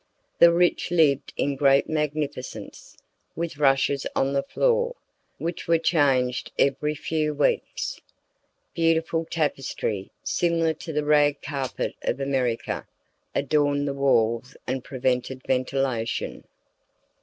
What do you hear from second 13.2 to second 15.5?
adorned the walls and prevented